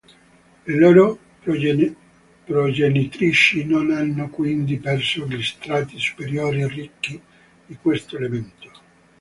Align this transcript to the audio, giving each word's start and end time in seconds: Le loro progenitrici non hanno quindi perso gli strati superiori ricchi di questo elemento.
Le 0.65 0.77
loro 0.79 1.19
progenitrici 2.43 3.65
non 3.65 3.91
hanno 3.91 4.29
quindi 4.29 4.79
perso 4.79 5.27
gli 5.27 5.43
strati 5.43 5.99
superiori 5.99 6.67
ricchi 6.67 7.21
di 7.67 7.77
questo 7.79 8.17
elemento. 8.17 8.71